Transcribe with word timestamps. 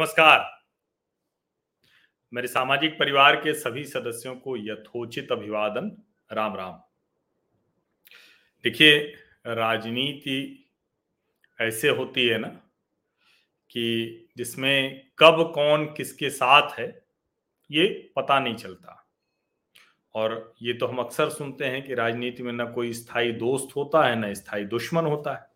नमस्कार। 0.00 0.64
मेरे 2.34 2.48
सामाजिक 2.48 2.98
परिवार 2.98 3.36
के 3.36 3.54
सभी 3.54 3.84
सदस्यों 3.84 4.36
को 4.36 4.56
यथोचित 4.56 5.32
अभिवादन। 5.32 6.02
राम 6.32 6.56
राम। 6.56 6.72
देखिए, 8.64 9.14
राजनीति 9.46 10.70
ऐसे 11.60 11.88
होती 11.88 12.26
है 12.26 12.38
ना 12.38 12.48
कि 13.70 14.16
जिसमें 14.36 15.06
कब 15.18 15.52
कौन 15.54 15.86
किसके 15.86 16.30
साथ 16.30 16.78
है, 16.78 17.06
ये 17.70 18.12
पता 18.16 18.40
नहीं 18.40 18.54
चलता। 18.54 19.10
और 20.14 20.54
ये 20.62 20.72
तो 20.72 20.86
हम 20.86 20.98
अक्सर 20.98 21.30
सुनते 21.30 21.64
हैं 21.64 21.82
कि 21.82 21.94
राजनीति 21.94 22.42
में 22.42 22.52
ना 22.52 22.64
कोई 22.64 22.92
स्थायी 22.92 23.32
दोस्त 23.32 23.76
होता 23.76 24.08
है, 24.08 24.16
ना 24.16 24.34
स्थायी 24.34 24.64
दुश्मन 24.64 25.04
होता 25.04 25.34
है। 25.34 25.50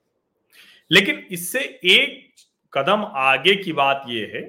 लेकिन 0.90 1.18
इससे 1.18 1.80
एक 1.84 2.24
कदम 2.74 3.04
आगे 3.04 3.56
की 3.56 3.72
बात 3.72 4.04
यह 4.08 4.30
है 4.34 4.40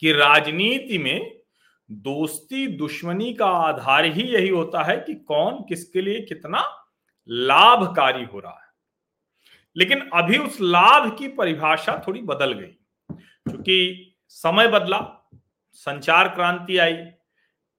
कि 0.00 0.12
राजनीति 0.12 0.98
में 0.98 1.40
दोस्ती 1.90 2.66
दुश्मनी 2.66 3.34
का 3.34 3.46
आधार 3.46 4.04
ही 4.04 4.22
यही 4.22 4.48
होता 4.48 4.82
है 4.82 4.96
कि 4.96 5.14
कौन 5.14 5.54
किसके 5.68 6.00
लिए 6.00 6.20
कितना 6.20 6.86
लाभकारी 7.28 8.24
हो 8.24 8.40
रहा 8.40 8.52
है। 8.52 8.68
लेकिन 9.76 10.10
अभी 10.14 10.38
उस 10.38 10.58
लाभ 10.60 11.18
की 11.18 11.28
परिभाषा 11.28 12.04
थोड़ी 12.08 12.22
बदल 12.22 12.52
गई। 12.52 12.74
क्योंकि 13.12 14.10
समय 14.28 14.68
बदला, 14.68 15.30
संचार 15.72 16.28
क्रांति 16.28 16.78
आई, 16.78 16.96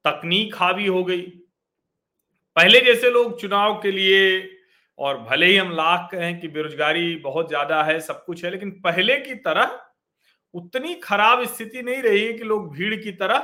तकनीक 0.06 0.56
हावी 0.56 0.88
हो 0.88 1.04
गई। 1.04 1.22
पहले 2.56 2.82
जैसे 2.82 3.12
लोग 3.12 3.42
चुनाव 3.42 3.82
के 3.82 3.92
लिए 3.92 4.52
और 5.00 5.18
भले 5.20 5.46
ही 5.46 5.56
हम 5.58 5.72
लाख 5.72 6.10
कहें 6.12 6.40
कि 6.40 6.48
बेरोजगारी 6.48 7.16
बहुत 7.18 7.48
ज़्यादा 7.48 7.84
है, 7.84 8.00
सब 8.00 8.24
कुछ 8.26 8.44
है, 8.46 8.52
लेकिन 8.52 8.72
पहले 8.82 9.16
की 9.18 9.36
तरह 9.38 9.80
उतनी 10.54 10.94
खराब 10.96 11.44
स्थिति 11.46 11.82
नहीं 11.82 12.02
रही 12.04 12.26
है 12.26 12.34
कि 12.34 12.44
लोग 12.44 12.74
भीड़ 12.76 12.96
की 12.96 13.12
तरह 13.14 13.40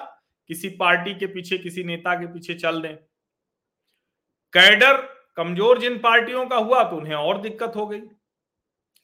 किसी 0.50 0.70
पार्टी 0.80 1.14
के 1.16 1.28
पीछे, 1.28 1.58
किसी 1.58 1.84
नेता 1.84 2.16
के 2.16 2.26
पीछे 2.26 2.54
चल 2.56 2.82
दें। 2.82 2.96
कैडर 4.54 5.02
कमज़ोर 5.38 5.80
जिन 5.80 5.98
पार्टियों 6.00 6.46
का 6.46 6.58
हुआ 6.58 6.84
तो 6.84 6.98
उन्हें 6.98 7.16
और 7.16 7.42
दिक्कत 7.42 7.74
हो 7.76 7.88
गई। 7.88 8.02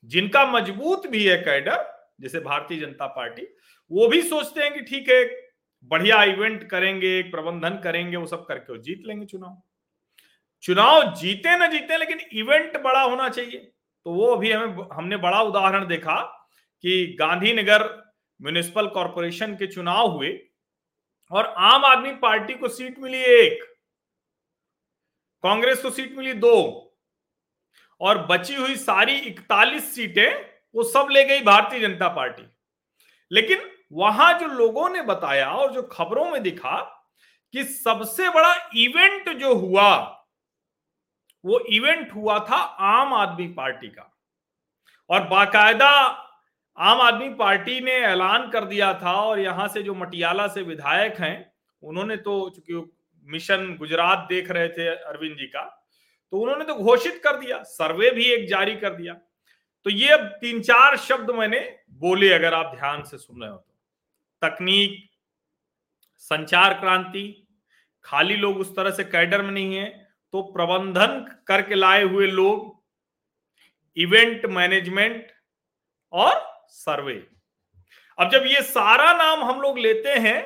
जिनका 0.09 0.45
मज़बूत 0.47 1.07
भी 1.07 1.23
है 1.25 1.37
कैडर, 1.39 1.83
जैसे 2.21 2.39
भारतीय 2.41 2.79
जनता 2.79 3.07
पार्टी, 3.09 3.47
वो 3.91 4.07
भी 4.07 4.21
सोचते 4.23 4.61
हैं 4.61 4.73
कि 4.73 4.81
ठीक 4.81 5.09
है, 5.09 5.25
बढ़िया 5.91 6.23
इवेंट 6.25 6.69
करेंगे 6.69 7.21
प्रबंधन 7.31 7.79
करेंगे, 7.83 8.17
वो 8.17 8.25
सब 8.27 8.45
करके 8.45 8.73
वो 8.73 8.79
जीत 8.79 9.03
लेंगे 9.05 9.25
चुनाव। 9.25 9.61
चुनाव 10.63 11.13
जीते 11.15 11.57
ना 11.57 11.67
जीते, 11.67 11.97
लेकिन 11.97 12.19
इवेंट 12.33 12.77
बड़ा 12.77 13.01
होना 13.01 13.29
चाहिए। 13.29 13.59
तो 14.05 14.11
वो 14.11 14.27
अभी 14.27 14.51
हमें 14.51 14.87
हमने 14.93 15.17
बड़ा 15.17 15.41
उदाहरण 15.41 15.87
देखा 15.87 16.15
कि 16.83 17.15
गांधीनगर 17.19 17.83
म्यूनिसिपल 18.39 18.87
कॉरपोरेशन 18.87 19.55
के 19.55 19.67
चुनाव 19.67 20.11
हुए 20.11 20.29
और 21.31 21.53
आम 21.59 21.85
आदमी 21.85 22.11
पार्टी 22.17 22.53
को 22.53 22.67
सीट 22.67 22.99
मिली 22.99 23.17
एक, 23.17 23.63
कांग्रेस 25.43 25.81
को 25.81 25.89
सीट 25.89 26.17
मिली 26.17 26.33
दो, 26.35 26.87
और 28.01 28.25
बची 28.27 28.55
हुई 28.55 28.75
सारी 28.75 29.17
इकतालीस 29.17 29.93
सीटें 29.95 30.45
वो 30.75 30.83
सब 30.83 31.07
ले 31.11 31.23
गई 31.23 31.41
भारतीय 31.41 31.79
जनता 31.79 32.07
पार्टी। 32.07 32.43
लेकिन 33.31 33.69
वहाँ 33.93 34.33
जो 34.39 34.47
लोगों 34.47 34.89
ने 34.89 35.01
बताया 35.01 35.49
और 35.49 35.71
जो 35.73 35.81
खबरों 35.83 36.25
में 36.25 36.41
दिखा 36.43 36.79
कि 37.53 37.63
सबसे 37.63 38.29
बड़ा 38.29 38.53
इवेंट 38.75 39.29
जो 39.31 39.53
हुआ 39.55 39.89
वो 41.43 41.59
इवेंट 41.69 42.13
हुआ 42.15 42.37
था 42.39 42.55
आम 42.55 43.13
आदमी 43.13 43.47
पार्टी 43.53 43.87
का। 43.89 44.07
और 45.09 45.27
बाकायदा 45.27 45.89
आम 46.77 47.01
आदमी 47.01 47.29
पार्टी 47.35 47.79
ने 47.81 47.91
ऐलान 47.91 48.49
कर 48.49 48.65
दिया 48.65 48.93
था 48.93 49.13
और 49.13 49.39
यहाँ 49.39 49.67
से 49.67 49.83
जो 49.83 49.93
मटियाला 49.95 50.47
से 50.47 50.61
विधायक 50.63 51.19
हैं, 51.19 51.51
उन्होंने 51.83 52.17
तो 52.17 52.49
चूँकि 52.49 52.91
मिशन 53.27 53.75
गुजरात 53.79 54.25
देख 54.29 54.51
रहे 54.51 54.67
थे 54.69 54.87
अरविंद 54.87 55.37
जी 55.37 55.45
का 55.47 55.63
तो 56.33 56.39
उन्होंने 56.39 56.65
तो 56.65 56.75
घोषित 56.75 57.21
कर 57.23 57.37
दिया, 57.37 57.61
सर्वे 57.63 58.09
भी 58.11 58.25
एक 58.25 58.47
जारी 58.49 58.75
कर 58.75 58.93
दिया। 58.93 59.13
तो 59.85 59.89
ये 59.89 60.07
अब 60.09 60.25
तीन 60.41 60.61
चार 60.61 60.97
शब्द 60.99 61.31
मैंने 61.31 61.59
बोले 62.01 62.31
अगर 62.33 62.53
आप 62.53 62.75
ध्यान 62.75 63.01
से 63.03 63.17
सुन 63.17 63.41
रहे 63.41 63.49
हो 63.49 63.57
तो। 63.57 64.47
तकनीक, 64.47 65.09
संचार 66.17 66.73
क्रांति, 66.73 67.47
खाली 68.05 68.35
लोग 68.35 68.57
उस 68.57 68.75
तरह 68.75 68.91
से 68.91 69.03
कैडर 69.05 69.41
में 69.41 69.51
नहीं 69.51 69.75
है 69.75 70.00
तो 70.33 70.41
प्रबंधन 70.53 71.19
करके 71.47 71.75
लाए 71.75 72.03
हुए 72.03 72.27
लोग, 72.27 72.79
इवेंट 73.97 74.45
मैनेजमेंट 74.47 75.27
और 76.13 76.41
सर्वे। 76.69 77.15
अब 78.17 78.29
जब 78.31 78.43
ये 78.45 78.61
सारा 78.63 79.11
नाम 79.13 79.43
हम 79.43 79.61
लोग 79.61 79.77
लेते 79.79 80.09
हैं 80.19 80.41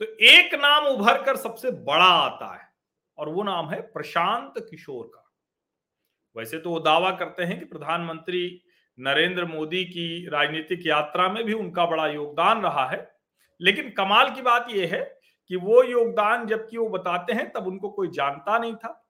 तो 0.00 0.04
एक 0.24 0.54
नाम 0.54 0.86
उभर 0.86 1.22
कर 1.22 1.36
सबसे 1.36 1.70
बड़ा 1.70 2.04
आता 2.04 2.54
है, 2.54 2.68
और 3.18 3.28
वो 3.28 3.42
नाम 3.42 3.70
है 3.70 3.80
प्रशांत 3.82 4.54
किशोर 4.60 5.06
का। 5.06 5.26
वैसे 6.36 6.58
तो 6.58 6.70
वो 6.70 6.80
दावा 6.80 7.10
करते 7.12 7.44
हैं 7.44 7.58
कि 7.58 7.64
प्रधानमंत्री 7.64 8.62
नरेंद्र 8.98 9.44
मोदी 9.46 9.84
की 9.84 10.28
राजनीतिक 10.28 10.86
यात्रा 10.86 11.28
में 11.28 11.42
भी 11.44 11.52
उनका 11.52 11.86
बड़ा 11.86 12.06
योगदान 12.08 12.62
रहा 12.62 12.86
है, 12.88 13.10
लेकिन 13.60 13.90
कमाल 13.90 14.30
की 14.34 14.42
बात 14.42 14.66
यह 14.70 14.94
है 14.94 15.19
कि 15.50 15.56
वो 15.56 15.82
योगदान 15.82 16.46
जबकि 16.46 16.76
वो 16.76 16.88
बताते 16.88 17.32
हैं, 17.32 17.52
तब 17.52 17.66
उनको 17.66 17.90
कोई 17.90 18.08
जानता 18.08 18.58
नहीं 18.58 18.74
था। 18.74 19.06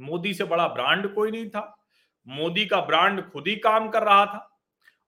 मोदी 0.00 0.34
से 0.34 0.44
बड़ा 0.44 0.68
ब्रांड 0.68 1.14
कोई 1.14 1.30
नहीं 1.30 1.50
था। 1.50 1.84
मोदी 2.28 2.66
का 2.66 2.80
ब्रांड 2.80 3.30
खुद 3.30 3.48
ही 3.48 3.56
काम 3.56 3.88
कर 3.88 4.02
रहा 4.02 4.26
था। 4.26 4.60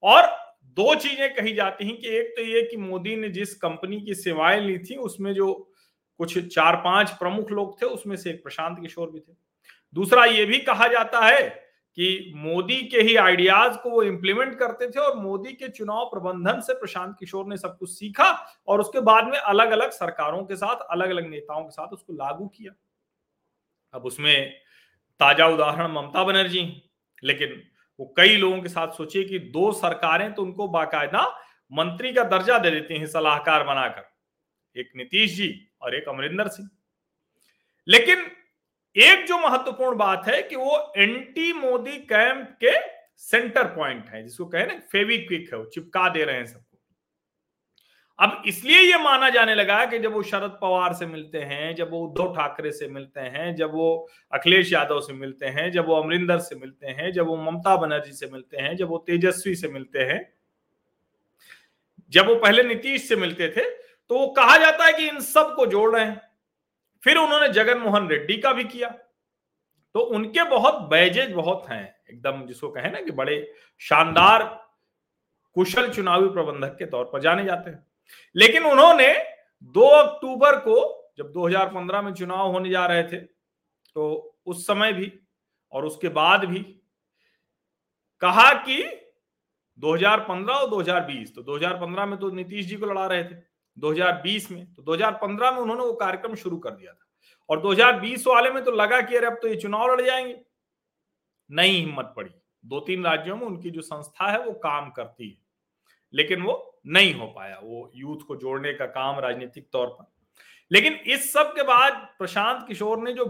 और 0.02 0.22
दो 0.64 0.94
चीज़ें 0.94 1.34
कही 1.34 1.52
जाती 1.52 1.86
हैं 1.86 1.96
कि 1.96 2.08
एक 2.08 2.34
तो 2.36 2.42
ये 2.42 2.62
कि 2.62 2.76
मोदी 2.76 3.16
ने 3.16 3.28
जिस 3.28 3.54
कंपनी 3.54 4.00
की 4.00 4.14
सेवाएँ 4.14 4.60
ली 4.60 4.78
थी, 4.78 4.96
उसमें 4.96 5.34
जो 5.34 5.72
कुछ 6.18 6.54
चार 6.54 6.76
पाँच 6.76 7.10
प्रमुख 7.10 7.50
लोग 7.50 7.82
थे, 7.82 7.86
उसमें 7.86 8.16
से 8.16 8.30
एक 8.30 8.42
प्रशांत 8.42 8.78
किशोर 8.80 9.10
भी 9.10 9.20
थे। 9.20 9.32
दूसरा 9.94 10.24
ये 10.24 10.44
भी 10.44 10.58
कहा 10.58 10.88
जाता 10.88 11.20
है 11.20 11.69
कि 12.00 12.32
मोदी 12.36 12.76
के 12.82 13.00
ही 13.00 13.14
आइडियाज़ 13.16 13.76
को 13.78 13.90
वो 13.90 14.02
इंप्लीमेंट 14.02 14.54
करते 14.58 14.86
थे 14.90 15.00
और 15.00 15.16
मोदी 15.16 15.52
के 15.52 15.68
चुनाव 15.68 16.04
प्रबंधन 16.04 16.60
से 16.60 16.74
प्रशांत 16.74 17.16
किशोर 17.20 17.46
ने 17.46 17.56
सब 17.56 17.76
कुछ 17.78 17.90
सीखा 17.90 18.28
और 18.68 18.80
उसके 18.80 19.00
बाद 19.00 19.24
में 19.24 19.38
अलग 19.38 19.70
अलग 19.70 19.90
सरकारों 19.90 20.42
के 20.44 20.56
साथ 20.56 20.86
अलग 20.90 21.10
अलग 21.10 21.28
नेताओं 21.30 21.64
के 21.64 21.70
साथ 21.70 21.88
उसको 21.88 22.12
लागू 22.12 22.46
किया। 22.46 22.72
अब 23.94 24.06
उसमें 24.06 24.52
ताज़ा 25.20 25.46
उदाहरण 25.46 25.92
ममता 25.92 26.24
बनर्जी 26.24 26.64
लेकिन 27.22 27.62
वो 27.98 28.12
कई 28.16 28.36
लोगों 28.36 28.62
के 28.62 28.68
साथ 28.68 28.96
सोचिए 28.96 29.24
कि 29.24 29.38
दो 29.52 29.70
सरकारें 29.74 30.32
तो 30.34 30.42
उनको 30.42 30.68
बाकायदा 30.70 31.28
मंत्री 31.72 32.12
का 32.12 32.24
दर्जा 32.26 32.58
दे 32.58 32.70
देती 32.70 32.98
हैं 32.98 33.06
सलाहकार 33.08 33.64
बनाकर, 33.64 34.10
एक 34.76 34.92
नीतीश 34.96 35.36
जी 35.36 35.54
और 35.82 35.94
एक 35.94 36.08
अमरिंदर 36.08 36.48
सिंह। 36.48 36.68
लेकिन 37.88 38.30
एक 38.96 39.26
जो 39.26 39.38
महत्वपूर्ण 39.38 39.96
बात 39.96 40.28
है 40.28 40.42
कि 40.42 40.56
वो 40.56 40.92
एंटी 40.96 41.52
मोदी 41.52 41.96
कैंप 42.06 42.56
के 42.64 42.78
सेंटर 43.16 43.64
पॉइंट 43.64 44.08
है, 44.08 44.22
जिसको 44.22 44.44
कहे 44.46 44.66
ना, 44.66 44.74
फेविक्विक 44.92 45.52
है, 45.52 45.58
वो 45.58 45.64
चिपका 45.64 46.08
दे 46.08 46.24
रहे 46.24 46.36
हैं 46.36 46.46
सबको। 46.46 46.66
अब 48.18 48.42
इसलिए 48.46 48.80
ये 48.80 48.98
माना 48.98 49.28
जाने 49.30 49.54
लगा 49.54 49.84
कि 49.86 49.98
जब 49.98 50.12
वो 50.12 50.22
शरद 50.22 50.58
पवार 50.62 50.92
से 50.94 51.06
मिलते 51.06 51.38
हैं, 51.38 51.74
जब 51.74 51.90
वो 51.90 52.00
उद्धव 52.06 52.34
ठाकरे 52.34 52.72
से 52.72 52.88
मिलते 52.88 53.20
हैं, 53.20 53.54
जब 53.56 53.72
वो 53.72 54.08
अखिलेश 54.32 54.72
यादव 54.72 55.00
से 55.00 55.12
मिलते 55.12 55.46
हैं, 55.46 55.70
जब 55.72 55.86
वो 55.86 55.94
अमरिंदर 55.94 56.38
से 56.38 56.56
मिलते 56.56 56.86
हैं, 56.86 57.12
जब 57.12 57.26
वो 57.26 57.36
ममता 57.36 57.76
बनर्जी 57.76 58.12
से 58.12 58.26
मिलते 58.26 58.56
हैं, 58.56 58.76
जब 58.76 58.88
वो 58.88 58.98
तेजस्वी 58.98 59.54
से 59.54 59.68
मिलते 59.68 59.98
हैं, 59.98 60.20
जब 62.12 62.26
वो 62.26 62.34
पहले 62.34 62.62
नीतीश 62.62 63.08
से 63.08 63.16
मिलते 63.16 63.48
थे 63.48 63.64
तो 64.10 64.18
वो 64.18 64.26
कहा 64.26 64.56
जाता 64.58 64.84
है 64.84 64.92
कि 64.92 65.08
इन 65.08 65.20
सबको 65.20 65.66
जोड़ 65.66 65.96
रहे 65.96 66.04
हैं। 66.04 66.29
फिर 67.04 67.16
उन्होंने 67.16 67.48
जगन 67.48 67.78
मोहन 67.78 68.08
रेड्डी 68.08 68.36
का 68.36 68.52
भी 68.52 68.64
किया। 68.64 68.88
तो 69.94 70.00
उनके 70.00 70.42
बहुत 70.44 70.74
बैजेज 70.90 71.32
बहुत 71.32 71.66
हैं, 71.70 71.96
एकदम 72.10 72.44
जिसको 72.46 72.68
कहे 72.70 72.90
ना 72.90 73.00
कि 73.00 73.10
बड़े 73.12 73.52
शानदार, 73.80 74.42
कुशल 75.56 75.90
चुनावी 75.90 76.28
प्रबंधक 76.28 76.76
के 76.78 76.86
तौर 76.86 77.04
पर 77.04 77.20
जाने 77.20 77.44
जाते 77.44 77.70
हैं। 77.70 77.86
लेकिन 78.34 78.64
उन्होंने 78.64 79.12
2 79.74 79.86
अक्टूबर 79.96 80.56
को 80.58 80.76
जब 81.18 81.32
2015 81.32 82.02
में 82.02 82.12
चुनाव 82.14 82.50
होने 82.52 82.70
जा 82.70 82.86
रहे 82.86 83.02
थे 83.02 83.16
तो 83.16 84.36
उस 84.46 84.66
समय 84.66 84.92
भी 84.92 85.12
और 85.72 85.84
उसके 85.84 86.08
बाद 86.10 86.44
भी 86.44 86.60
कहा 88.22 88.52
कि 88.58 88.82
2015 89.78 90.54
और 90.54 90.68
2020 90.70 91.34
तो 91.34 91.42
2015 91.42 92.06
में 92.06 92.18
तो 92.18 92.30
नीतीश 92.30 92.66
जी 92.66 92.76
को 92.76 92.86
लड़ा 92.86 93.06
रहे 93.06 93.24
थे। 93.24 93.49
2020 93.76 94.50
में 94.50 94.72
तो 94.74 94.82
2015 94.82 95.50
में 95.50 95.58
उन्होंने 95.58 95.84
वो 95.84 95.92
कार्यक्रम 95.92 96.34
शुरू 96.34 96.56
कर 96.56 96.70
दिया 96.70 96.92
था। 96.92 97.06
और 97.48 97.60
2020 97.60 98.26
वाले 98.26 98.50
में 98.50 98.62
तो 98.64 98.70
लगा 98.70 99.00
कि 99.00 99.16
अरे 99.16 99.26
अब 99.26 99.38
तो 99.42 99.48
ये 99.48 99.56
चुनाव 99.56 99.92
लड़ 99.92 100.00
जाएँगे। 100.00 100.40
नहीं 101.50 101.78
हिम्मत 101.80 102.12
पड़ी। 102.16 102.30
दो 102.64 102.80
तीन 102.80 103.04
राज्यों 103.04 103.36
में 103.36 103.46
उनकी 103.46 103.70
जो 103.70 103.82
संस्था 103.82 104.30
है 104.30 104.42
वो 104.44 104.52
काम 104.52 104.90
करती 104.90 105.28
है, 105.28 105.36
लेकिन 106.14 106.42
वो 106.42 106.80
नहीं 106.86 107.14
हो 107.14 107.26
पाया। 107.26 107.58
वो 107.62 107.90
यूथ 107.94 108.26
को 108.28 108.36
जोड़ने 108.36 108.72
का 108.72 108.86
काम 108.86 109.18
राजनीतिक 109.18 109.68
तौर 109.72 109.86
पर। 109.86 110.04
लेकिन 110.70 110.94
इस 111.06 111.32
सब 111.32 111.52
के 111.54 111.62
बाद 111.62 111.92
प्रशांत 112.18 112.64
किशोर 112.68 112.98
ने 112.98 113.12
जो 113.12 113.24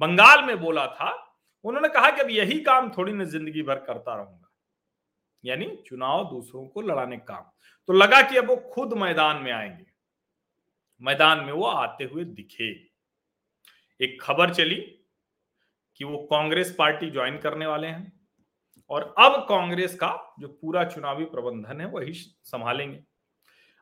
बंगाल 0.00 0.44
में 0.44 0.60
बोला 0.60 0.86
था, 0.86 1.10
उन्होंने 1.64 1.88
कहा 1.88 2.10
कि 2.10 2.20
अब 2.20 2.30
यही 2.30 2.60
काम 2.60 2.90
थोड़ी 2.90 3.12
ना 3.12 3.24
ज़िंदगी 3.24 3.62
भर 3.62 3.74
करता 3.74 4.14
रहूँगा। 4.14 4.45
यानी 5.44 5.82
चुनाव 5.86 6.30
दूसरों 6.30 6.68
को 6.68 6.80
लड़ाने 6.80 7.16
का 7.16 7.24
काम। 7.24 7.44
तो 7.86 7.92
लगा 7.92 8.22
कि 8.22 8.36
अब 8.36 8.46
वो 8.46 8.56
खुद 8.56 8.92
मैदान 8.92 9.36
में 9.36 9.52
आएँगे। 9.52 9.86
मैदान 11.02 11.44
में 11.44 11.52
वो 11.52 11.64
आते 11.64 12.04
हुए 12.04 12.24
दिखे। 12.24 12.70
एक 14.04 14.22
खबर 14.22 14.54
चली 14.54 14.76
कि 15.96 16.04
वो 16.04 16.18
कांग्रेस 16.18 16.76
पार्टी 16.78 17.10
ज्वाइन 17.10 17.38
करने 17.38 17.66
वाले 17.66 17.86
हैं 17.86 18.20
और 18.90 19.14
अब 19.18 19.46
कांग्रेस 19.48 19.94
का 19.94 20.34
जो 20.38 20.48
पूरा 20.48 20.84
चुनावी 20.84 21.24
प्रबंधन 21.24 21.80
है, 21.80 21.86
वही 21.86 22.12
संभालेंगे। 22.44 23.04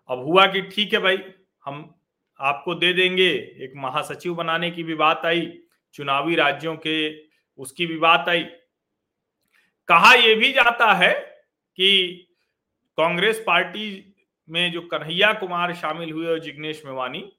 अब 0.08 0.18
हुआ 0.18 0.46
कि 0.46 0.62
ठीक 0.62 0.92
है 0.92 0.98
भाई, 0.98 1.18
हम 1.64 2.00
आपको 2.40 2.74
दे 2.74 2.92
देंगे। 2.92 3.30
एक 3.34 3.72
महासचिव 3.76 4.34
बनाने 4.34 4.70
की 4.70 4.82
भी 4.82 4.94
बात 4.94 5.22
आई, 5.24 5.62
चुनावी 5.94 6.34
राज्यों 6.34 6.76
के, 6.76 7.22
उसकी 7.58 7.86
भी 7.86 7.98
बात 7.98 8.28
आई। 8.28 8.44
कहा 9.88 10.14
यह 10.14 10.38
भी 10.38 10.52
जाता 10.52 10.92
है 10.92 11.33
कि 11.79 12.26
कांग्रेस 12.99 13.43
पार्टी 13.47 14.15
में 14.49 14.73
जो 14.73 14.81
कन्हैया 14.82 15.32
कुमार 15.32 15.75
शामिल 15.75 16.11
हुए 16.12 16.26
और 16.26 16.38
जिग्नेश 16.41 16.82
मेवानी, 16.87 17.31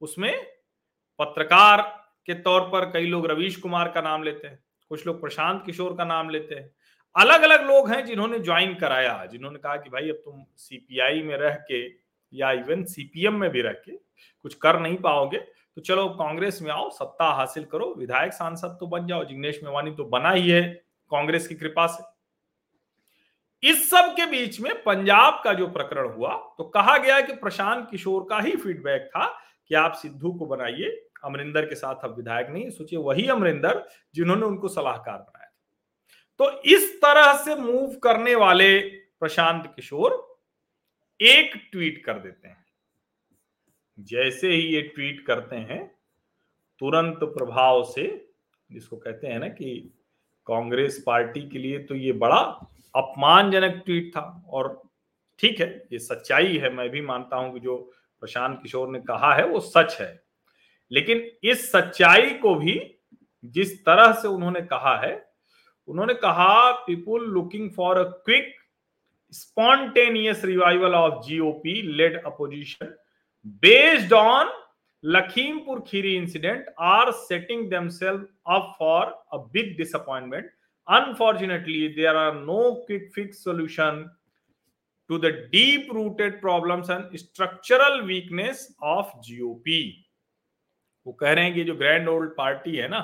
उसमें 0.00 0.46
पत्रकार 1.18 1.82
के 2.28 2.34
तौर 2.34 2.60
पर 2.68 2.90
कई 2.92 3.06
लोग 3.06 3.26
रवीश 3.26 3.56
कुमार 3.56 3.88
का 3.88 4.00
नाम 4.00 4.22
लेते 4.22 4.46
हैं, 4.46 4.58
कुछ 4.90 5.06
लोग 5.06 5.20
प्रशांत 5.20 5.62
किशोर 5.66 5.96
का 5.96 6.04
नाम 6.04 6.30
लेते 6.30 6.54
हैं। 6.54 6.70
अलग 7.16 7.42
अलग 7.42 7.66
लोग 7.66 7.90
हैं 7.90 8.04
जिन्होंने 8.06 8.38
ज्वाइन 8.38 8.74
कराया, 8.74 9.24
जिन्होंने 9.26 9.58
कहा 9.58 9.76
कि 9.76 9.90
भाई 9.90 10.10
अब 10.10 10.16
तुम 10.24 10.44
सीपीआई 10.56 11.22
में 11.22 11.36
रह 11.36 11.54
के 11.70 11.84
या 12.32 12.50
इवन 12.52 12.84
सीपीएम 12.84 13.34
में 13.34 13.50
भी 13.50 13.60
रह 13.62 13.72
के 13.84 13.92
कुछ 13.92 14.54
कर 14.54 14.80
नहीं 14.80 14.96
पाओगे 14.96 15.38
तो 15.38 15.80
चलो 15.82 16.08
कांग्रेस 16.08 16.60
में 16.62 16.70
आओ, 16.70 16.88
सत्ता 16.90 17.24
हासिल 17.28 17.64
करो, 17.64 17.94
विधायक 17.94 18.32
सांसद 18.32 18.76
तो 18.80 18.86
बन 18.86 19.06
जाओ, 19.06 19.24
जिग्नेश 19.24 19.60
मेवानी 19.64 19.90
तो 19.90 20.04
बना 20.06 20.30
ही 20.30 20.48
है 20.50 20.62
कांग्रेस 21.12 21.48
की 21.48 21.54
कृपा 21.54 21.86
से। 21.86 22.04
इस 23.66 23.88
सब 23.90 24.12
के 24.16 24.26
बीच 24.26 24.60
में 24.60 24.72
पंजाब 24.82 25.40
का 25.44 25.52
जो 25.52 25.66
प्रकरण 25.68 26.08
हुआ 26.08 26.34
तो 26.58 26.64
कहा 26.66 26.96
गया 26.98 27.20
कि 27.20 27.32
प्रशांत 27.34 27.86
किशोर 27.90 28.26
का 28.30 28.38
ही 28.38 28.56
फीडबैक 28.56 29.08
था 29.08 29.26
कि 29.70 29.74
आप 29.74 29.92
सिद्धू 29.92 30.32
को 30.32 30.46
बनाइए, 30.46 30.90
अमरिंदर 31.24 31.66
के 31.66 31.74
साथ 31.74 32.04
अब 32.04 32.16
विधायक 32.16 32.50
नहीं, 32.50 32.68
सोचिए 32.70 32.98
वही 32.98 33.26
अमरिंदर 33.28 33.86
जिन्होंने 34.14 34.46
उनको 34.46 34.68
सलाहकार 34.68 35.18
बनाया 35.18 35.50
तो 36.40 36.50
इस 36.68 36.94
तरह 37.02 37.32
से 37.36 37.54
मूव 37.56 37.94
करने 38.02 38.34
वाले 38.34 38.78
प्रशांत 39.20 39.66
किशोर 39.76 40.22
एक 41.20 41.54
ट्वीट 41.72 42.02
कर 42.04 42.18
देते 42.18 42.48
हैं। 42.48 42.64
जैसे 43.98 44.48
ही 44.48 44.62
ये 44.64 44.80
ट्वीट 44.84 45.24
करते 45.26 45.56
हैं, 45.56 45.84
तुरंत 46.80 47.18
प्रभाव 47.26 47.82
से, 47.84 48.04
जिसको 48.70 48.96
कहते 48.96 49.26
हैं 49.26 49.38
ना 49.38 49.48
कि 49.48 49.74
कांग्रेस 50.46 51.02
पार्टी 51.06 51.48
के 51.48 51.58
लिए 51.58 51.78
तो 51.78 51.94
ये 51.94 52.12
बड़ा 52.14 52.42
अपमानजनक 52.96 53.82
ट्वीट 53.86 54.10
था 54.16 54.44
और 54.48 54.82
ठीक 55.38 55.60
है, 55.60 55.68
ये 55.92 55.98
सच्चाई 55.98 56.56
है। 56.56 56.72
मैं 56.74 56.88
भी 56.90 57.00
मानता 57.00 57.36
हूँ 57.36 57.52
कि 57.52 57.60
जो 57.60 57.76
प्रशांत 58.20 58.58
किशोर 58.62 58.88
ने 58.88 59.00
कहा 59.00 59.34
है, 59.34 59.46
वो 59.46 59.60
सच 59.60 59.96
है। 60.00 60.22
लेकिन 60.90 61.30
इस 61.42 61.70
सच्चाई 61.72 62.30
को 62.34 62.54
भी 62.54 62.80
जिस 63.44 63.84
तरह 63.84 64.12
से 64.12 64.28
उन्होंने 64.28 64.60
कहा 64.60 64.96
है, 64.96 65.14
उन्होंने 65.88 66.14
कहा 66.14 66.70
people 66.86 67.26
looking 67.30 67.70
for 67.70 67.98
a 67.98 68.02
quick 68.02 68.54
spontaneous 69.32 70.44
revival 70.44 70.94
of 70.94 71.26
GOP 71.26 71.80
led 71.96 72.22
opposition 72.24 72.94
based 73.62 74.12
on 74.12 74.52
Lakhimpur 75.04 75.80
Kheri 75.80 76.14
incident 76.16 76.66
are 76.80 77.10
setting 77.12 77.72
up 77.72 78.74
for 78.78 79.06
a 79.32 79.36
big 79.52 79.76
disappointment 79.76 80.50
Unfortunately, 80.88 81.94
there 81.94 82.16
are 82.16 82.34
no 82.34 82.84
quick 82.86 83.12
fix 83.12 83.42
solution 83.42 84.08
to 85.10 85.18
the 85.18 85.48
deep 85.52 85.92
rooted 85.92 86.40
problems 86.40 86.90
and 86.90 87.18
structural 87.18 88.04
weakness 88.04 88.72
of 88.82 89.06
GOP. 89.20 89.92
वो 91.06 91.12
कह 91.12 91.32
रहे 91.32 91.44
हैं 91.44 91.54
कि 91.54 91.64
जो 91.64 91.74
grand 91.74 92.08
old 92.08 92.30
party 92.36 92.76
है 92.76 92.88
ना 92.88 93.00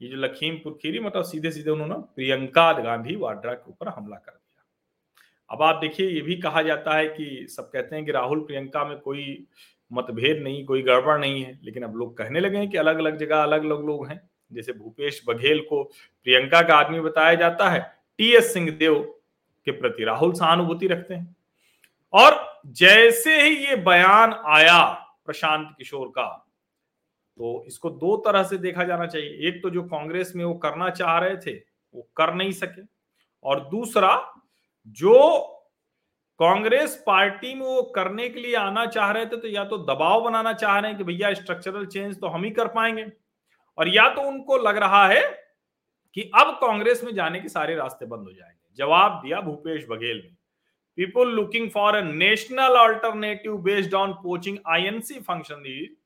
ये 0.00 0.08
जो 0.08 0.16
लखीमपुर 0.16 0.78
खीरी 0.82 1.00
मतलब 1.00 1.24
सीधे 1.24 1.50
सीधे 1.50 1.70
उन्होंने 1.70 1.94
प्रियंका 2.16 2.72
गांधी 2.72 3.16
वाड्रा 3.16 3.52
के 3.54 3.70
ऊपर 3.70 3.88
हमला 3.88 4.16
कर 4.16 4.32
दिया 4.32 4.62
अब 5.50 5.62
आप 5.62 5.80
देखिए 5.80 6.08
ये 6.08 6.20
भी 6.20 6.36
कहा 6.40 6.62
जाता 6.62 6.96
है 6.96 7.06
कि 7.08 7.46
सब 7.50 7.70
कहते 7.72 7.96
हैं 7.96 8.04
कि 8.04 8.12
राहुल 8.12 8.40
प्रियंका 8.46 8.84
में 8.84 8.98
कोई 9.00 9.24
मतभेद 9.90 10.42
नहीं 10.42 10.64
कोई 10.66 10.82
गड़बड़ 10.82 11.18
नहीं 11.18 11.42
है 11.44 11.58
लेकिन 11.64 11.82
अब 11.82 11.96
लोग 11.96 12.16
कहने 12.18 12.40
लगे 12.40 12.58
हैं 12.58 12.70
कि 12.70 12.76
अलग 12.78 12.98
अलग 12.98 13.18
जगह 13.18 13.42
अलग 13.42 13.64
अलग 13.64 13.84
लोग 13.86 14.06
हैं 14.08 14.20
जैसे 14.52 14.72
भूपेश 14.72 15.22
बघेल 15.26 15.60
को 15.60 15.82
प्रियंका 16.26 16.62
का 16.62 16.76
आदमी 16.76 17.00
बताया 17.00 17.34
जाता 17.34 17.68
है, 17.68 17.80
टी 18.18 18.32
एस 18.32 18.52
सिंहदेव 18.54 19.02
के 19.66 19.70
प्रति 19.70 20.04
राहुल 20.04 20.32
सहानुभूति 20.32 20.86
रखते 20.86 21.14
हैं। 21.14 21.36
और 22.12 22.62
जैसे 22.68 23.40
ही 23.42 23.56
ये 23.58 23.76
बयान 23.76 24.32
आया 24.46 24.82
प्रशांत 25.26 25.74
किशोर 25.78 26.08
का 26.08 26.26
तो 27.38 27.64
इसको 27.66 27.90
दो 27.90 28.16
तरह 28.16 28.42
से 28.42 28.56
देखा 28.58 28.84
जाना 28.84 29.06
चाहिए। 29.06 29.48
एक 29.48 29.62
तो 29.62 29.70
जो 29.70 29.82
कांग्रेस 29.82 30.32
में 30.36 30.44
वो 30.44 30.54
करना 30.54 30.88
चाह 30.90 31.18
रहे 31.18 31.36
थे, 31.36 31.52
वो 31.94 32.08
कर 32.16 32.34
नहीं 32.34 32.52
सके। 32.52 32.82
और 33.44 33.60
दूसरा, 33.60 34.42
जो 34.86 35.38
कांग्रेस 36.40 37.02
पार्टी 37.06 37.54
में 37.54 37.66
वो 37.66 37.82
करने 37.94 38.28
के 38.28 38.40
लिए 38.40 38.54
आना 38.56 38.84
चाह 38.86 39.10
रहे 39.10 39.26
थे 39.26 39.36
तो 39.36 39.48
या 39.48 39.64
तो 39.64 39.78
दबाव 39.84 40.20
बनाना 40.20 40.52
चाह 40.52 40.78
रहे 40.78 40.90
हैं 40.90 40.98
कि 40.98 41.04
भैया 41.04 41.32
स्ट्रक्चरल 41.34 41.86
चेंज 41.86 42.20
तो 42.20 42.26
हम 42.26 42.44
ही 42.44 42.50
कर 42.50 42.68
पाएँगे। 42.68 43.06
और 43.78 43.88
या 43.88 44.08
तो 44.14 44.20
उनको 44.20 44.56
लग 44.56 44.76
रहा 44.76 45.08
है 45.08 45.22
कि 46.14 46.30
अब 46.34 46.58
कांग्रेस 46.60 47.04
में 47.04 47.14
जाने 47.14 47.40
के 47.40 47.48
सारे 47.48 47.74
रास्ते 47.74 48.06
बंद 48.06 48.20
हो 48.20 48.32
जाएँगे। 48.32 48.76
जवाब 48.76 49.22
दिया 49.24 49.40
भूपेश 49.40 49.86
बघेल 49.90 50.16
ने। 50.16 50.36
People 50.96 51.32
looking 51.32 51.70
for 51.70 51.94
a 51.94 52.02
national 52.02 52.74
alternative 52.76 53.56
based 53.56 53.94
on 53.94 54.12
poaching 54.12 54.58
INC 54.66 55.14
function 55.14 55.96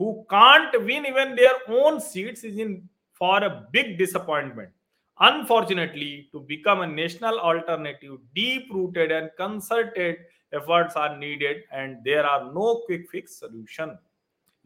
who 0.00 0.12
can't 0.12 0.76
win 0.76 1.06
even 1.06 1.34
their 1.34 1.72
own 1.72 1.98
seats 1.98 2.44
is 2.44 2.60
in 2.60 2.88
for 3.18 3.42
a 3.42 3.48
big 3.48 3.98
disappointment 3.98 4.72
Unfortunately, 5.20 6.28
to 6.32 6.40
become 6.40 6.80
a 6.80 6.86
national 6.86 7.38
alternative, 7.38 8.18
deep 8.34 8.62
rooted 8.72 9.12
and 9.12 9.30
concerted 9.36 10.16
efforts 10.52 10.96
are 10.96 11.16
needed 11.16 11.56
and 11.70 12.04
there 12.04 12.26
are 12.26 12.52
no 12.52 12.82
quick 12.86 13.08
fix 13.10 13.38
solution. 13.38 13.88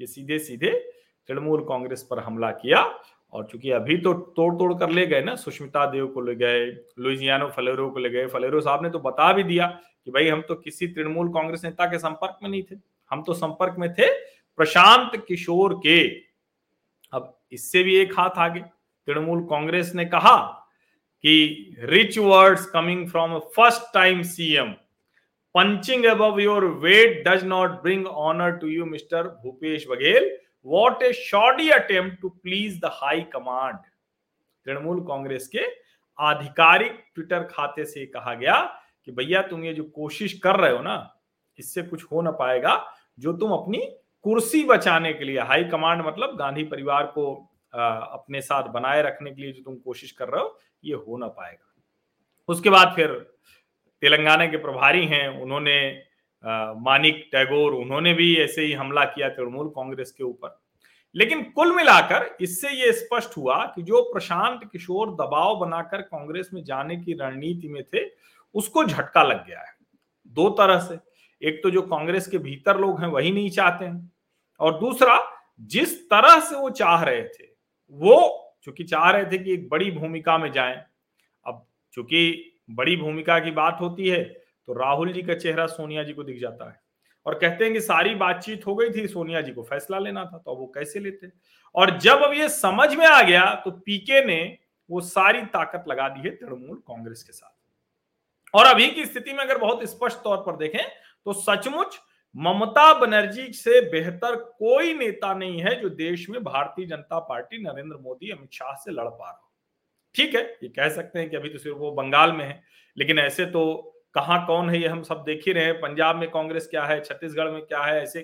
ये 0.00 0.06
सीधे 0.06 0.38
सीधे 0.38 0.70
तृणमूल 1.28 1.64
कांग्रेस 1.68 2.02
पर 2.10 2.18
हमला 2.18 2.50
किया 2.52 2.82
और 3.32 3.46
चूँकि 3.46 3.70
अभी 3.70 3.96
तो 3.96 4.12
तोड़ 4.36 4.54
तोड़ 4.54 4.72
कर 4.74 4.90
ले 4.90 5.06
गए 5.06 5.22
ना, 5.22 5.34
सुष्मिता 5.36 5.84
देव 5.86 6.06
को 6.06 6.20
ले 6.20 6.34
गए, 6.34 6.64
लुइजियानो 6.98 7.48
फलेरो 7.48 7.88
को 7.90 7.98
ले 7.98 8.10
गए। 8.10 8.26
फलेरो 8.26 8.60
साहब 8.60 8.82
ने 8.82 8.90
तो 8.90 8.98
बता 9.00 9.32
भी 9.32 9.42
दिया 9.44 9.66
कि 10.04 10.10
भाई 10.10 10.28
हम 10.28 10.40
तो 10.48 10.54
किसी 10.54 10.86
तृणमूल 10.88 11.28
कांग्रेस 11.34 11.64
नेता 11.64 11.86
के 11.86 11.98
संपर्क 11.98 12.38
में 12.42 12.50
नहीं 12.50 12.62
थे। 12.62 12.76
हम 13.10 13.22
तो 13.22 13.34
संपर्क 13.34 13.76
में 13.78 13.92
थे 13.94 14.12
प्रशांत 14.58 15.16
किशोर 15.28 15.74
के। 15.76 16.06
अब 17.12 17.36
इससे 17.52 17.82
भी 17.82 17.96
एक 17.96 18.12
हाथ 18.18 18.38
आगे। 18.38 18.60
तृणमूल 18.60 19.42
कांग्रेस 19.50 19.92
ने 19.94 20.04
कहा 20.06 20.36
कि 21.24 21.76
rich 21.80 22.18
words 22.18 22.66
coming 22.66 23.08
from 23.08 23.38
first 23.56 23.82
time 23.94 24.22
CM 24.24 24.72
punching 25.54 26.04
above 26.04 26.40
your 26.40 26.64
weight 26.80 27.22
does 27.28 27.44
not 27.44 27.70
bring 27.82 28.06
honour 28.06 28.50
to 28.56 28.66
you 28.68 28.84
mister 28.86 29.28
Bhupesh 29.42 29.86
Baghel 29.90 30.28
what 30.66 31.02
a 31.02 31.12
shoddy 31.12 31.68
attempt 31.70 32.20
to 32.20 32.28
please 32.28 32.78
the 32.80 32.90
high 32.92 33.20
command 33.32 33.76
Trinamool 34.66 35.00
Congress 35.08 35.48
के 35.48 35.66
आधिकारिक 36.18 37.02
Twitter 37.14 37.42
खाते 37.44 37.84
से 37.84 38.06
कहा 38.06 38.34
गया 38.34 38.60
कि 39.04 39.12
भैया 39.12 39.42
तुम 39.42 39.64
ये 39.64 39.74
जो 39.74 39.84
कोशिश 39.84 40.38
कर 40.38 40.56
रहे 40.56 40.72
हो 40.72 40.82
ना 40.82 40.96
इससे 41.58 41.82
कुछ 41.82 42.04
हो 42.04 42.22
ना 42.22 42.30
पाएगा। 42.30 42.72
जो 43.18 43.32
तुम 43.32 43.52
अपनी 43.52 43.78
कुर्सी 44.24 44.62
बचाने 44.64 45.12
के 45.12 45.24
लिए 45.24 45.40
हाई 45.40 45.64
कमांड 45.64 46.02
मतलब 46.06 46.36
गांधी 46.38 46.64
परिवार 46.64 47.06
को 47.06 47.26
आ, 47.74 47.88
अपने 47.88 48.40
साथ 48.40 48.68
बनाए 48.70 49.02
रखने 49.02 49.30
के 49.30 49.42
लिए 49.42 49.52
जो 49.52 49.62
तुम 49.62 49.76
कोशिश 49.76 50.10
कर 50.12 50.28
रहे 50.28 50.42
हो 50.42 50.58
ये 50.84 50.94
हो 50.96 51.16
ना 51.18 51.26
पाएगा। 51.28 51.74
उसके 52.48 52.70
बाद 52.70 52.92
फिर 52.96 53.12
तेलंगाना 54.02 54.46
के 54.46 54.56
प्रभारी 54.56 55.06
हैं 55.06 55.28
उन्होंने 55.42 55.78
मानिक 56.44 57.28
टैगोर, 57.32 57.72
उन्होंने 57.72 58.14
भी 58.14 58.36
ऐसे 58.36 58.62
ही 58.62 58.72
हमला 58.72 59.04
किया 59.04 59.28
तृणमूल 59.28 59.68
कांग्रेस 59.68 60.12
के 60.12 60.24
ऊपर। 60.24 60.60
लेकिन 61.14 61.42
कुल 61.42 61.76
मिलाकर 61.76 62.36
इससे 62.40 62.68
ये 62.68 62.92
स्पष्ट 62.92 63.36
हुआ 63.36 63.64
कि 63.64 63.82
जो 63.82 64.02
प्रशांत 64.02 64.60
किशोर 64.72 65.10
दबाव 65.10 65.56
बनाकर 65.56 66.00
कांग्रेस 66.02 66.50
में 66.54 66.64
जाने 66.64 66.96
की 66.96 67.12
रणनीति 67.12 67.68
में 67.68 67.82
थे, 67.84 67.98
उसको 68.54 68.84
झटका 68.84 69.22
लग 69.22 69.46
गया 69.46 69.60
है। 69.60 69.74
दो 70.26 70.50
तरह 70.50 70.78
से। 70.78 70.98
एक 71.48 71.60
तो 71.62 71.70
जो 71.70 71.82
कांग्रेस 71.82 72.26
के 72.26 72.38
भीतर 72.38 72.76
लोग 72.76 73.00
हैं, 73.00 73.08
वही 73.08 73.30
नहीं 73.30 73.50
चाहते 73.50 73.84
हैं। 73.84 74.12
और 74.60 74.78
दूसरा, 74.78 75.32
जिस 75.60 76.10
तरह 76.10 76.40
से 76.40 76.56
वो 76.56 76.70
चाह 76.70 77.02
रहे 77.02 77.22
थे, 77.22 77.48
वो 77.90 78.42
चूँकि 78.62 78.84
चाह 78.84 79.10
रहे 79.10 79.24
थे 79.24 79.38
कि 79.38 79.52
एक 79.52 79.68
बड़ी 79.68 79.90
भूमिका 79.90 80.38
में 80.38 80.52
जाएँ। 80.52 80.82
अब 81.46 81.66
चूँकि 81.92 82.52
बड़ी 82.70 82.96
भूमिका 82.96 83.38
की 83.38 83.50
बात 83.50 83.78
होती 83.80 84.08
है 84.08 84.45
तो 84.68 84.72
राहुल 84.72 85.12
जी 85.12 85.22
का 85.22 85.34
चेहरा 85.34 85.66
सोनिया 85.66 86.02
जी 86.02 86.12
को 86.12 86.22
दिख 86.22 86.40
जाता 86.40 86.70
है। 86.70 86.80
और 87.26 87.34
कहते 87.34 87.64
हैं 87.64 87.72
कि 87.72 87.80
सारी 87.80 88.14
बातचीत 88.14 88.66
हो 88.66 88.74
गई 88.74 88.90
थी 88.90 89.06
सोनिया 89.08 89.40
जी 89.40 89.52
को 89.52 89.62
फैसला 89.62 89.98
लेना 89.98 90.24
था 90.24 90.38
तो 90.38 90.52
अब 90.52 90.58
वो 90.58 90.66
कैसे 90.66 91.00
लेते? 91.00 91.30
और 91.74 91.98
जब 91.98 92.22
अब 92.22 92.34
ये 92.34 92.48
समझ 92.48 92.94
में 92.94 93.06
आ 93.06 93.20
गया 93.22 93.44
तो 93.64 93.70
पीके 93.70 94.24
ने 94.24 94.58
वो 94.90 95.00
सारी 95.00 95.42
ताकत 95.48 95.84
लगा 95.88 96.08
दी 96.08 96.20
है 96.20 96.34
तृणमूल 96.36 96.76
कांग्रेस 96.78 97.22
के 97.22 97.32
साथ। 97.32 97.54
और 98.54 98.66
अभी 98.66 98.90
की 98.90 99.04
स्थिति 99.04 99.32
में 99.32 99.38
अगर 99.38 99.58
बहुत 99.58 99.84
स्पष्ट 99.84 100.18
तौर 100.18 100.36
पर 100.36 100.56
देखें 100.56 100.84
तो 101.26 101.32
सचमुच 101.32 101.98
ममता 102.34 102.92
बनर्जी 102.94 103.46
से 103.52 103.80
बेहतर 103.90 104.36
कोई 104.36 104.94
नेता 104.94 105.32
नहीं 105.34 105.60
है 105.60 105.74
जो 105.80 105.88
देश 105.88 106.28
में 106.30 106.42
भारतीय 106.44 106.86
जनता 106.86 107.18
पार्टी 107.20 107.62
नरेंद्र 107.62 107.96
मोदी, 107.96 108.30
अमित 108.30 108.52
शाह 108.52 108.74
से 108.74 108.90
लड़ 108.90 109.08
पा 109.08 109.30
रहा 109.30 109.50
ठीक 110.14 110.34
है, 110.34 110.42
ये 110.62 110.68
कह 110.68 110.88
सकते 110.88 111.18
हैं 111.18 111.30
कि 111.30 111.36
अभी 111.36 111.48
तो 111.48 111.58
सिर्फ़ 111.58 111.78
वो 111.78 111.90
बंगाल 111.92 112.32
में 112.32 112.44
है, 112.44 112.62
लेकिन 112.96 113.18
ऐसे 113.18 113.46
तो 113.46 113.95
कहाँ 114.16 114.46
कौन 114.46 114.70
है 114.70 114.80
ये 114.80 114.88
हम 114.88 115.02
सब 115.02 115.22
देख 115.26 115.42
ही 115.46 115.52
रहे 115.52 115.64
हैं। 115.64 115.80
पंजाब 115.80 116.16
में 116.16 116.30
कांग्रेस 116.30 116.66
क्या 116.66 116.84
है? 116.84 117.00
छत्तीसगढ़ 117.04 117.50
में 117.50 117.62
क्या 117.62 117.82
है? 117.82 118.02
ऐसे 118.02 118.22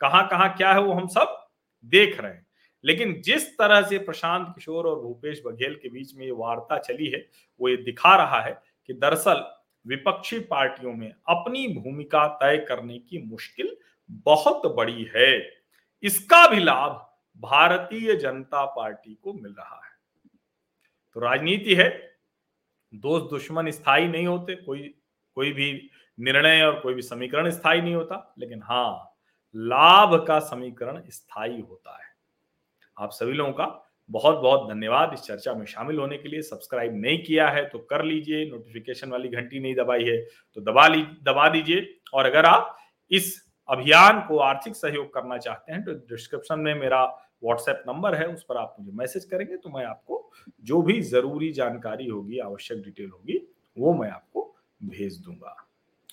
कहाँ 0.00 0.28
कहाँ 0.28 0.56
क्या 0.56 0.72
है 0.72 0.80
वो 0.80 0.92
हम 0.92 1.06
सब 1.06 1.48
देख 1.84 2.20
रहे 2.20 2.32
हैं। 2.32 2.46
लेकिन 2.84 3.22
जिस 3.22 3.58
तरह 3.58 3.82
से 3.82 3.98
प्रशांत 3.98 4.48
किशोर 4.48 4.86
और 4.86 5.00
भूपेश 5.00 5.42
बघेल 5.46 5.74
के 5.74 5.88
बीच 5.88 6.14
में 6.14 6.24
ये 6.26 6.32
वार्ता 6.32 6.78
चली 6.78 7.06
है, 7.06 7.26
वो 7.60 7.68
ये 7.68 7.76
दिखा 7.76 8.16
रहा 8.16 8.40
है 8.40 8.60
कि 8.86 8.92
दरअसल 8.92 9.44
विपक्षी 9.86 10.38
पार्टियों 10.38 10.92
में 10.92 11.14
अपनी 11.28 11.68
भूमिका 11.68 12.26
तय 12.28 12.56
करने 12.68 12.98
की 12.98 13.22
मुश्किल 13.22 13.76
बहुत 14.10 14.74
बड़ी 14.74 15.10
है। 15.16 15.50
इसका 16.02 16.46
भी 16.48 16.60
लाभ 16.60 16.90
भारतीय 17.36 18.16
जनता 18.16 18.64
पार्टी 18.64 19.14
को 19.14 19.32
मिल 19.32 19.52
रहा 19.58 19.80
है। 19.84 19.92
तो 21.14 21.20
राजनीति 21.20 21.74
है, 21.74 22.16
दोस्त 22.94 23.26
दुश्मन 23.30 23.70
स्थायी 23.70 24.08
नहीं 24.08 24.26
होते, 24.26 24.54
कोई 24.54 24.94
कोई 25.36 25.52
भी 25.52 25.70
निर्णय 26.18 26.62
और 26.62 26.78
कोई 26.80 26.94
भी 26.94 27.02
समीकरण 27.02 27.50
स्थायी 27.50 27.80
नहीं 27.80 27.94
होता, 27.94 28.34
लेकिन 28.38 28.60
हाँ 28.64 29.10
लाभ 29.54 30.14
का 30.26 30.38
समीकरण 30.40 31.00
स्थायी 31.08 31.60
होता 31.60 31.96
है। 31.96 32.12
आप 32.96 33.10
सभी 33.12 33.32
लोगों 33.32 33.52
का 33.52 33.80
बहुत 34.10 34.36
बहुत 34.38 34.68
धन्यवाद। 34.68 35.12
इस 35.14 35.20
चर्चा 35.20 35.54
में 35.54 35.64
शामिल 35.66 35.98
होने 35.98 36.16
के 36.18 36.28
लिए 36.28 36.42
सब्सक्राइब 36.42 36.94
नहीं 36.96 37.22
किया 37.24 37.48
है 37.48 37.64
तो 37.64 37.78
कर 37.80 38.04
लीजिए, 38.04 38.44
नोटिफिकेशन 38.46 39.10
वाली 39.10 39.28
घंटी 39.28 39.60
नहीं 39.60 39.74
दबाई 39.74 40.04
है 40.04 40.16
तो 40.56 40.60
दबा 40.62 40.86
ली, 40.88 41.02
दबा 41.02 41.48
दीजिए 41.48 41.86
और 42.14 42.26
अगर 42.26 42.46
आप 42.46 42.76
इस 43.10 43.34
अभियान 43.68 44.20
को 44.20 44.38
आर्थिक 44.40 44.76
सहयोग 44.76 45.12
करना 45.14 45.38
चाहते 45.38 45.72
हैं 45.72 45.82
तो 45.84 45.92
डिस्क्रिप्शन 46.08 46.60
में 46.60 46.74
मेरा 46.74 47.04
व्हाट्सएप 47.04 47.82
नंबर 47.88 48.14
है, 48.14 48.26
उस 48.26 48.44
पर 48.44 48.56
आप 48.56 48.76
मुझे 48.80 48.92
मैसेज 48.94 49.24
करेंगे 49.24 49.56
तो 49.56 49.70
मैं 49.70 49.84
आपको 49.84 50.30
जो 50.62 50.82
भी 50.82 51.00
ज़रूरी 51.02 51.50
जानकारी 51.52 52.06
होगी, 52.08 52.38
आवश्यक 52.40 52.82
डिटेल 52.82 53.10
होगी, 53.10 53.38
वो 53.76 53.94
मैं 53.94 54.10
आपको 54.10 54.53
भेज 54.86 55.18
दूँगा। 55.18 55.56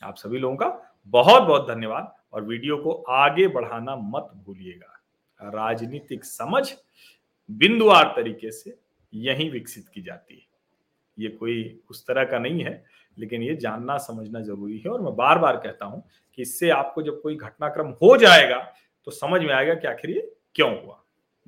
आप 0.01 0.15
सभी 0.15 0.39
लोगों 0.39 0.55
का 0.55 0.67
बहुत 1.13 1.43
बहुत 1.43 1.67
धन्यवाद 1.67 2.13
और 2.33 2.43
वीडियो 2.43 2.77
को 2.77 2.91
आगे 3.09 3.47
बढ़ाना 3.47 3.95
मत 3.95 4.29
भूलिएगा। 4.45 5.49
राजनीतिक 5.51 6.25
समझ 6.25 6.71
बिंदुवार 7.49 8.13
तरीके 8.15 8.51
से 8.51 8.77
यही 9.13 9.49
विकसित 9.49 9.87
की 9.87 10.01
जाती 10.01 10.35
है। 10.35 10.49
ये 11.17 11.29
कोई 11.29 11.79
उस 11.89 12.05
तरह 12.07 12.23
का 12.23 12.39
नहीं 12.39 12.63
है, 12.63 12.83
लेकिन 13.17 13.41
ये 13.43 13.55
जानना 13.55 13.97
समझना 13.99 14.41
ज़रूरी 14.41 14.77
है 14.77 14.91
और 14.91 15.01
मैं 15.01 15.15
बार 15.15 15.39
बार 15.39 15.57
कहता 15.57 15.85
हूँ 15.85 16.03
कि 16.37 16.41
इससे 16.41 16.69
आपको 16.69 17.01
जब 17.01 17.21
कोई 17.21 17.35
घटनाक्रम 17.35 17.87
हो 18.01 18.15
जाएगा 18.17 18.59
तो 19.07 19.11
समझ 19.11 19.41
में 19.41 19.53
आएगा 19.53 19.73
कि 19.73 19.87
आखिर 19.87 20.11
ये 20.11 20.31
क्यों 20.55 20.71
हुआ। 20.83 20.97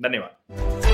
धन्यवाद। 0.00 0.93